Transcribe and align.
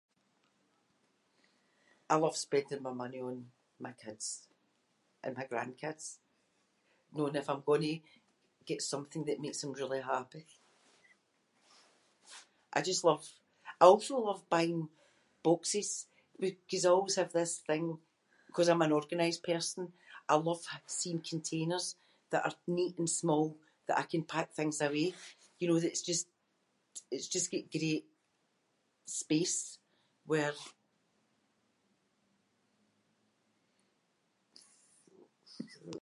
I 2.09 2.15
love 2.15 2.35
spending 2.35 2.83
my 2.83 2.91
money 3.03 3.21
on 3.21 3.45
my 3.79 3.93
kids 3.93 4.47
and 5.23 5.35
my 5.39 5.45
grandkids, 5.53 6.05
knowing 7.15 7.37
if 7.41 7.49
I’m 7.51 7.63
gonnae 7.69 7.95
get 8.69 8.79
something 8.93 9.23
that 9.25 9.43
makes 9.43 9.59
them 9.61 9.75
really 9.79 10.01
happy. 10.13 10.45
I 12.77 12.79
just 12.89 13.01
love- 13.09 13.33
I 13.81 13.83
also 13.91 14.13
love 14.29 14.41
buying 14.55 14.79
boxes 15.49 15.89
because 16.45 16.83
I 16.85 16.91
always 16.95 17.19
have 17.21 17.33
this 17.33 17.53
thing, 17.69 17.85
‘cause 18.55 18.69
I’m 18.71 18.85
an 18.85 18.97
organised 19.01 19.43
person, 19.51 19.83
I 20.33 20.35
love 20.47 20.61
seeing 20.99 21.21
containers 21.31 21.85
that 22.31 22.45
are 22.47 22.57
neat 22.77 22.93
and 23.01 23.09
small 23.21 23.45
that 23.87 23.97
I 24.01 24.05
can 24.11 24.23
pack 24.33 24.47
things 24.53 24.77
away, 24.87 25.07
you 25.59 25.65
know, 25.67 25.79
that’s 25.81 26.03
just- 26.09 26.33
it’s 27.15 27.33
just 27.35 27.49
got 27.53 27.73
great 27.77 28.05
space 29.21 29.57
where- 30.31 30.57